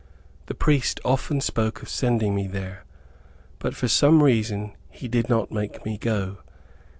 The 0.47 0.55
priest 0.55 0.99
often 1.05 1.41
spoke 1.41 1.83
of 1.83 1.87
sending 1.87 2.33
me 2.33 2.47
there, 2.47 2.85
but 3.59 3.75
for 3.75 3.87
some 3.87 4.23
reason, 4.23 4.71
he 4.89 5.07
did 5.07 5.29
not 5.29 5.51
make 5.51 5.85
me 5.85 5.99
go. 5.99 6.39